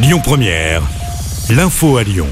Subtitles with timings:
[0.00, 0.82] Lyon Première,
[1.50, 2.28] l'info à Lyon.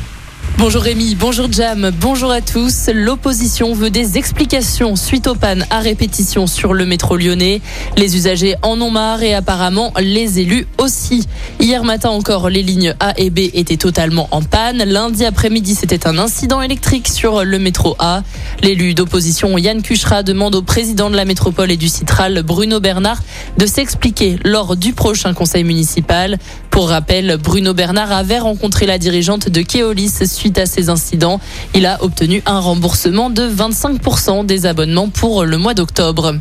[0.56, 2.88] Bonjour Rémi, bonjour Jam, bonjour à tous.
[2.94, 7.60] L'opposition veut des explications suite aux pannes à répétition sur le métro lyonnais.
[7.98, 11.26] Les usagers en ont marre et apparemment les élus aussi.
[11.60, 14.78] Hier matin encore, les lignes A et B étaient totalement en panne.
[14.78, 18.22] Lundi après-midi, c'était un incident électrique sur le métro A.
[18.62, 23.20] L'élu d'opposition Yann Cuchera demande au président de la métropole et du Citral, Bruno Bernard,
[23.58, 26.38] de s'expliquer lors du prochain conseil municipal.
[26.76, 31.40] Pour rappel, Bruno Bernard avait rencontré la dirigeante de Keolis suite à ces incidents.
[31.72, 36.34] Il a obtenu un remboursement de 25% des abonnements pour le mois d'octobre.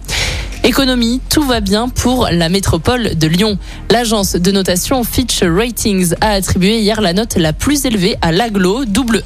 [0.65, 3.59] Économie, tout va bien pour la métropole de Lyon.
[3.91, 8.83] L'agence de notation Fitch Ratings a attribué hier la note la plus élevée à l'aglo,
[8.85, 9.21] double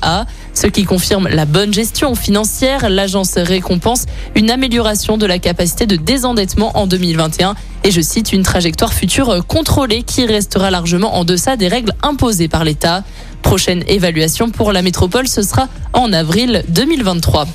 [0.53, 2.89] ce qui confirme la bonne gestion financière.
[2.89, 8.43] L'agence récompense une amélioration de la capacité de désendettement en 2021 et je cite une
[8.43, 13.05] trajectoire future contrôlée qui restera largement en deçà des règles imposées par l'État.
[13.43, 17.47] Prochaine évaluation pour la métropole, ce sera en avril 2023.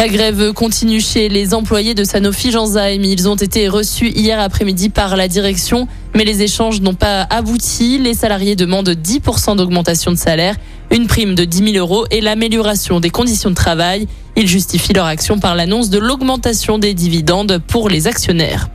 [0.00, 3.04] La grève continue chez les employés de Sanofi Genzyme.
[3.04, 7.98] Ils ont été reçus hier après-midi par la direction, mais les échanges n'ont pas abouti.
[7.98, 10.56] Les salariés demandent 10% d'augmentation de salaire,
[10.90, 14.08] une prime de 10 000 euros et l'amélioration des conditions de travail.
[14.36, 18.70] Ils justifient leur action par l'annonce de l'augmentation des dividendes pour les actionnaires.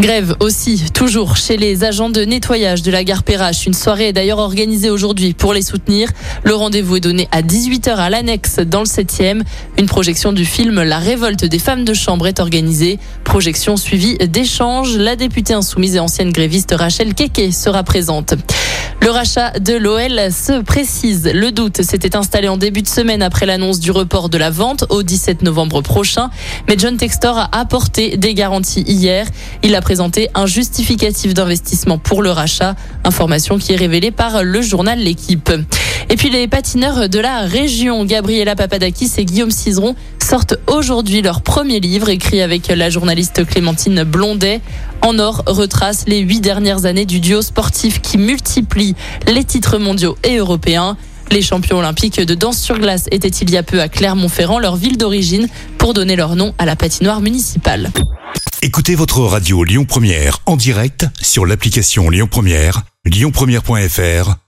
[0.00, 3.66] Grève aussi, toujours chez les agents de nettoyage de la gare Perrache.
[3.66, 6.08] Une soirée est d'ailleurs organisée aujourd'hui pour les soutenir.
[6.44, 9.42] Le rendez-vous est donné à 18h à l'annexe dans le 7e.
[9.76, 13.00] Une projection du film La révolte des femmes de chambre est organisée.
[13.24, 14.96] Projection suivie d'échanges.
[14.96, 18.34] La députée insoumise et ancienne gréviste Rachel Keke sera présente.
[19.00, 21.30] Le rachat de l'OL se précise.
[21.32, 24.84] Le doute s'était installé en début de semaine après l'annonce du report de la vente
[24.90, 26.30] au 17 novembre prochain.
[26.66, 29.26] Mais John Textor a apporté des garanties hier.
[29.62, 32.74] Il a présenté un justificatif d'investissement pour le rachat.
[33.04, 35.50] Information qui est révélée par le journal L'équipe.
[36.10, 41.42] Et puis les patineurs de la région, Gabriela Papadakis et Guillaume Cizeron, sortent aujourd'hui leur
[41.42, 44.60] premier livre écrit avec la journaliste Clémentine Blondet.
[45.02, 48.94] En or retrace les huit dernières années du duo sportif qui multiplie
[49.26, 50.96] les titres mondiaux et européens.
[51.30, 54.76] Les champions olympiques de danse sur glace étaient il y a peu à Clermont-Ferrand, leur
[54.76, 55.46] ville d'origine,
[55.76, 57.90] pour donner leur nom à la patinoire municipale.
[58.62, 64.47] Écoutez votre radio Lyon Première en direct sur l'application Lyon Première, lyonpremière.fr